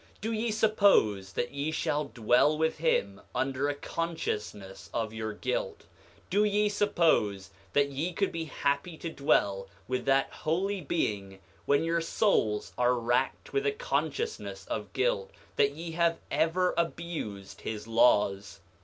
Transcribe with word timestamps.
Do 0.19 0.31
ye 0.31 0.49
suppose 0.49 1.33
that 1.33 1.51
ye 1.51 1.69
shall 1.69 2.05
dwell 2.05 2.57
with 2.57 2.79
him 2.79 3.21
under 3.35 3.69
a 3.69 3.75
consciousness 3.75 4.89
of 4.95 5.13
your 5.13 5.31
guilt? 5.31 5.85
Do 6.31 6.43
ye 6.43 6.69
suppose 6.69 7.51
that 7.73 7.89
ye 7.91 8.11
could 8.11 8.31
be 8.31 8.45
happy 8.45 8.97
to 8.97 9.11
dwell 9.11 9.67
with 9.87 10.05
that 10.05 10.31
holy 10.31 10.81
Being, 10.81 11.37
when 11.67 11.83
your 11.83 12.01
souls 12.01 12.73
are 12.79 12.95
racked 12.95 13.53
with 13.53 13.63
a 13.67 13.71
consciousness 13.71 14.65
of 14.65 14.91
guilt 14.93 15.29
that 15.57 15.75
ye 15.75 15.91
have 15.91 16.17
ever 16.31 16.73
abused 16.77 17.61
his 17.61 17.85
laws? 17.85 18.59